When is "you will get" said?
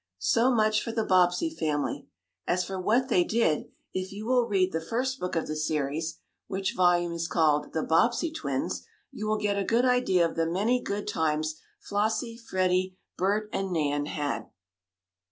9.11-9.59